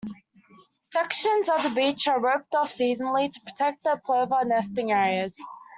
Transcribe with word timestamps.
Sections 0.91 1.47
of 1.47 1.61
the 1.61 1.69
beach 1.69 2.07
are 2.07 2.19
roped 2.19 2.55
off 2.55 2.69
seasonally 2.69 3.31
to 3.31 3.39
protect 3.41 3.83
the 3.83 4.01
plover 4.03 4.43
nesting 4.43 4.91
areas. 4.91 5.39